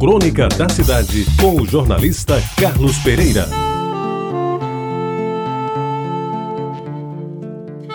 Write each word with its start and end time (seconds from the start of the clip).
Crônica 0.00 0.48
da 0.48 0.66
Cidade, 0.66 1.26
com 1.38 1.60
o 1.60 1.66
jornalista 1.66 2.42
Carlos 2.58 2.96
Pereira. 3.00 3.46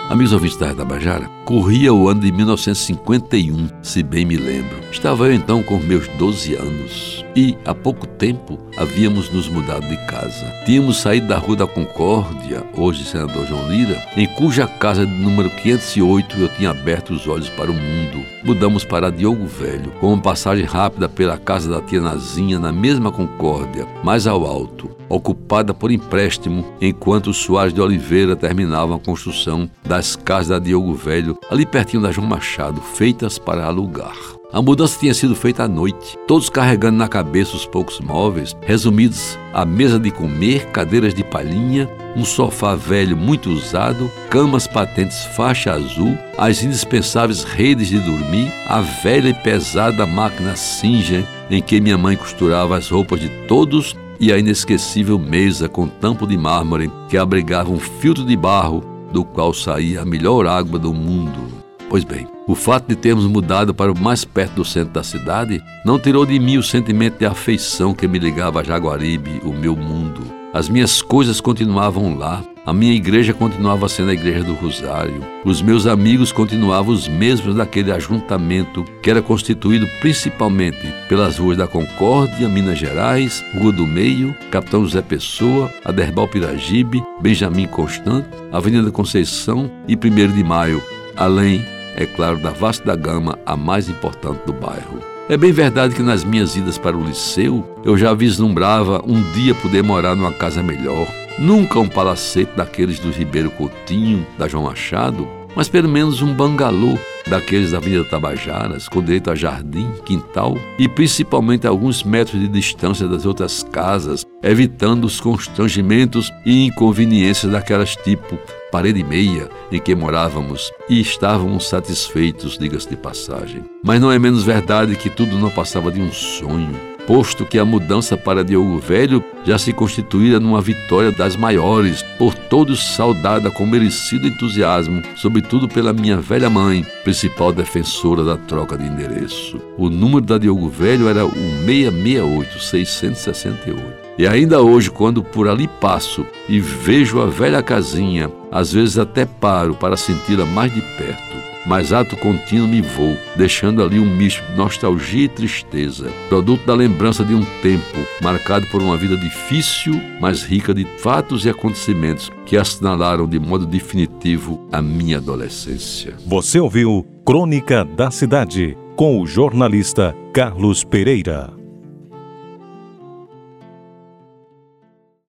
Amigos 0.08 0.32
ouvintes 0.32 0.56
da 0.56 0.72
Tabajara, 0.72 1.28
corria 1.46 1.94
o 1.94 2.08
ano 2.08 2.22
de 2.22 2.32
1951, 2.32 3.68
se 3.80 4.02
bem 4.02 4.24
me 4.26 4.36
lembro. 4.36 4.76
Estava 4.90 5.28
eu 5.28 5.32
então 5.32 5.62
com 5.62 5.78
meus 5.78 6.08
12 6.18 6.54
anos 6.54 7.24
e, 7.36 7.56
há 7.64 7.72
pouco 7.72 8.04
tempo, 8.04 8.58
havíamos 8.76 9.30
nos 9.30 9.48
mudado 9.48 9.86
de 9.86 9.96
casa. 10.06 10.44
Tínhamos 10.64 10.96
saído 10.96 11.28
da 11.28 11.38
Rua 11.38 11.54
da 11.54 11.66
Concórdia, 11.66 12.64
hoje 12.74 13.04
senador 13.04 13.46
João 13.46 13.70
Lira, 13.70 14.02
em 14.16 14.26
cuja 14.26 14.66
casa 14.66 15.06
de 15.06 15.12
número 15.12 15.48
508 15.50 16.36
eu 16.36 16.48
tinha 16.48 16.70
aberto 16.70 17.10
os 17.10 17.28
olhos 17.28 17.48
para 17.48 17.70
o 17.70 17.74
mundo. 17.74 18.24
Mudamos 18.42 18.84
para 18.84 19.12
Diogo 19.12 19.46
Velho, 19.46 19.92
com 20.00 20.12
uma 20.14 20.22
passagem 20.22 20.64
rápida 20.64 21.08
pela 21.08 21.38
casa 21.38 21.70
da 21.70 21.80
tia 21.80 22.00
Nazinha, 22.00 22.58
na 22.58 22.72
mesma 22.72 23.12
Concórdia, 23.12 23.86
mais 24.02 24.26
ao 24.26 24.44
alto 24.44 24.96
ocupada 25.08 25.72
por 25.72 25.90
empréstimo, 25.90 26.64
enquanto 26.80 27.28
os 27.28 27.36
Soares 27.36 27.72
de 27.72 27.80
Oliveira 27.80 28.34
terminavam 28.34 28.96
a 28.96 29.00
construção 29.00 29.70
das 29.84 30.16
casas 30.16 30.48
da 30.48 30.58
Diogo 30.58 30.94
Velho, 30.94 31.35
ali 31.50 31.66
pertinho 31.66 32.02
da 32.02 32.12
João 32.12 32.26
Machado, 32.26 32.80
feitas 32.80 33.38
para 33.38 33.64
alugar. 33.64 34.16
A 34.52 34.62
mudança 34.62 34.98
tinha 34.98 35.12
sido 35.12 35.34
feita 35.34 35.64
à 35.64 35.68
noite, 35.68 36.16
todos 36.26 36.48
carregando 36.48 36.96
na 36.96 37.08
cabeça 37.08 37.56
os 37.56 37.66
poucos 37.66 38.00
móveis, 38.00 38.56
resumidos 38.62 39.36
a 39.52 39.64
mesa 39.64 39.98
de 39.98 40.10
comer, 40.10 40.66
cadeiras 40.66 41.12
de 41.12 41.24
palhinha, 41.24 41.90
um 42.16 42.24
sofá 42.24 42.74
velho 42.74 43.16
muito 43.16 43.50
usado, 43.50 44.10
camas 44.30 44.66
patentes 44.66 45.24
faixa 45.36 45.72
azul, 45.72 46.16
as 46.38 46.62
indispensáveis 46.62 47.42
redes 47.44 47.88
de 47.88 47.98
dormir, 47.98 48.50
a 48.66 48.80
velha 48.80 49.28
e 49.28 49.34
pesada 49.34 50.06
máquina 50.06 50.56
Singer 50.56 51.26
em 51.50 51.60
que 51.60 51.80
minha 51.80 51.98
mãe 51.98 52.16
costurava 52.16 52.76
as 52.76 52.88
roupas 52.88 53.20
de 53.20 53.28
todos 53.46 53.94
e 54.18 54.32
a 54.32 54.38
inesquecível 54.38 55.18
mesa 55.18 55.68
com 55.68 55.86
tampo 55.86 56.26
de 56.26 56.36
mármore 56.36 56.90
que 57.08 57.18
abrigava 57.18 57.70
um 57.70 57.78
filtro 57.78 58.24
de 58.24 58.36
barro 58.36 58.95
do 59.16 59.24
qual 59.24 59.54
saía 59.54 60.02
a 60.02 60.04
melhor 60.04 60.46
água 60.46 60.78
do 60.78 60.92
mundo. 60.92 61.48
Pois 61.88 62.04
bem, 62.04 62.26
o 62.46 62.54
fato 62.54 62.86
de 62.86 62.94
termos 62.94 63.24
mudado 63.24 63.72
para 63.72 63.90
o 63.90 63.98
mais 63.98 64.26
perto 64.26 64.56
do 64.56 64.64
centro 64.64 64.92
da 64.92 65.02
cidade 65.02 65.62
não 65.86 65.98
tirou 65.98 66.26
de 66.26 66.38
mim 66.38 66.58
o 66.58 66.62
sentimento 66.62 67.18
de 67.18 67.24
afeição 67.24 67.94
que 67.94 68.06
me 68.06 68.18
ligava 68.18 68.60
a 68.60 68.62
Jaguaribe, 68.62 69.40
o 69.42 69.54
meu 69.54 69.74
mundo. 69.74 70.20
As 70.52 70.68
minhas 70.68 71.00
coisas 71.00 71.40
continuavam 71.40 72.14
lá, 72.14 72.44
a 72.66 72.72
minha 72.72 72.92
igreja 72.92 73.32
continuava 73.32 73.88
sendo 73.88 74.10
a 74.10 74.14
igreja 74.14 74.42
do 74.42 74.54
Rosário. 74.54 75.24
Os 75.44 75.62
meus 75.62 75.86
amigos 75.86 76.32
continuavam 76.32 76.92
os 76.92 77.06
mesmos 77.06 77.54
daquele 77.54 77.92
ajuntamento 77.92 78.84
que 79.00 79.08
era 79.08 79.22
constituído 79.22 79.86
principalmente 80.00 80.92
pelas 81.08 81.38
ruas 81.38 81.56
da 81.56 81.68
Concórdia, 81.68 82.48
Minas 82.48 82.76
Gerais, 82.76 83.44
Rua 83.56 83.70
do 83.70 83.86
Meio, 83.86 84.34
Capitão 84.50 84.82
José 84.82 85.00
Pessoa, 85.00 85.72
Aderbal 85.84 86.26
Piragibe, 86.26 87.04
Benjamin 87.20 87.68
Constante, 87.68 88.26
Avenida 88.50 88.90
Conceição 88.90 89.70
e 89.86 89.94
1 89.94 90.34
de 90.34 90.42
Maio, 90.42 90.82
além, 91.16 91.64
é 91.94 92.04
claro, 92.04 92.38
da 92.38 92.50
vasta 92.50 92.96
gama, 92.96 93.38
a 93.46 93.56
mais 93.56 93.88
importante 93.88 94.44
do 94.44 94.52
bairro. 94.52 95.00
É 95.28 95.36
bem 95.36 95.52
verdade 95.52 95.94
que 95.94 96.02
nas 96.02 96.24
minhas 96.24 96.56
idas 96.56 96.78
para 96.78 96.96
o 96.96 97.04
liceu 97.04 97.64
eu 97.84 97.96
já 97.96 98.12
vislumbrava 98.12 99.02
um 99.06 99.22
dia 99.32 99.54
poder 99.54 99.82
morar 99.82 100.14
numa 100.14 100.32
casa 100.32 100.62
melhor, 100.62 101.06
Nunca 101.38 101.78
um 101.78 101.88
palacete 101.88 102.52
daqueles 102.56 102.98
do 102.98 103.10
Ribeiro 103.10 103.50
Coutinho, 103.50 104.26
da 104.38 104.48
João 104.48 104.64
Machado, 104.64 105.28
mas 105.54 105.68
pelo 105.68 105.88
menos 105.88 106.22
um 106.22 106.32
bangalô 106.32 106.98
daqueles 107.26 107.72
da 107.72 107.78
Avenida 107.78 108.04
Tabajaras, 108.04 108.88
com 108.88 109.02
direito 109.02 109.30
a 109.30 109.34
jardim, 109.34 109.92
quintal 110.04 110.56
e 110.78 110.88
principalmente 110.88 111.66
alguns 111.66 112.02
metros 112.02 112.40
de 112.40 112.48
distância 112.48 113.06
das 113.06 113.26
outras 113.26 113.62
casas, 113.62 114.24
evitando 114.42 115.04
os 115.04 115.20
constrangimentos 115.20 116.32
e 116.44 116.64
inconveniências 116.64 117.52
daquelas 117.52 117.96
tipo 117.96 118.38
parede 118.72 119.04
meia 119.04 119.50
em 119.70 119.78
que 119.78 119.94
morávamos 119.94 120.72
e 120.88 121.00
estávamos 121.00 121.68
satisfeitos, 121.68 122.56
diga-se 122.56 122.88
de 122.88 122.96
passagem. 122.96 123.62
Mas 123.84 124.00
não 124.00 124.10
é 124.10 124.18
menos 124.18 124.42
verdade 124.42 124.96
que 124.96 125.10
tudo 125.10 125.38
não 125.38 125.50
passava 125.50 125.92
de 125.92 126.00
um 126.00 126.10
sonho 126.12 126.95
posto 127.06 127.46
que 127.46 127.58
a 127.58 127.64
mudança 127.64 128.16
para 128.16 128.44
Diogo 128.44 128.78
Velho 128.78 129.24
já 129.44 129.58
se 129.58 129.72
constituíra 129.72 130.40
numa 130.40 130.60
vitória 130.60 131.12
das 131.12 131.36
maiores, 131.36 132.02
por 132.18 132.34
todos 132.34 132.94
saudada 132.94 133.50
com 133.50 133.64
merecido 133.64 134.26
entusiasmo, 134.26 135.02
sobretudo 135.16 135.68
pela 135.68 135.92
minha 135.92 136.16
velha 136.18 136.50
mãe, 136.50 136.84
principal 137.04 137.52
defensora 137.52 138.24
da 138.24 138.36
troca 138.36 138.76
de 138.76 138.84
endereço. 138.84 139.60
O 139.78 139.88
número 139.88 140.26
da 140.26 140.38
Diogo 140.38 140.68
Velho 140.68 141.08
era 141.08 141.24
o 141.24 141.30
668, 141.30 142.58
668. 142.58 144.05
E 144.18 144.26
ainda 144.26 144.62
hoje, 144.62 144.90
quando 144.90 145.22
por 145.22 145.48
ali 145.48 145.68
passo 145.68 146.26
e 146.48 146.58
vejo 146.58 147.20
a 147.20 147.26
velha 147.26 147.62
casinha, 147.62 148.30
às 148.50 148.72
vezes 148.72 148.98
até 148.98 149.26
paro 149.26 149.74
para 149.74 149.96
senti-la 149.96 150.46
mais 150.46 150.72
de 150.72 150.80
perto 150.80 151.46
mas 151.66 151.92
ato 151.92 152.16
contínuo 152.16 152.68
me 152.68 152.80
vou, 152.80 153.16
deixando 153.34 153.82
ali 153.82 153.98
um 153.98 154.08
misto 154.08 154.42
de 154.44 154.56
nostalgia 154.56 155.24
e 155.24 155.28
tristeza, 155.28 156.10
produto 156.28 156.64
da 156.64 156.74
lembrança 156.74 157.24
de 157.24 157.34
um 157.34 157.44
tempo 157.60 157.98
marcado 158.22 158.66
por 158.68 158.80
uma 158.80 158.96
vida 158.96 159.16
difícil, 159.16 160.00
mas 160.20 160.44
rica 160.44 160.72
de 160.72 160.84
fatos 160.98 161.44
e 161.44 161.50
acontecimentos 161.50 162.30
que 162.46 162.56
assinalaram 162.56 163.26
de 163.26 163.38
modo 163.38 163.66
definitivo 163.66 164.66
a 164.70 164.80
minha 164.80 165.18
adolescência. 165.18 166.14
Você 166.24 166.60
ouviu 166.60 167.04
Crônica 167.24 167.84
da 167.84 168.10
Cidade 168.10 168.78
com 168.94 169.20
o 169.20 169.26
jornalista 169.26 170.14
Carlos 170.32 170.84
Pereira. 170.84 171.65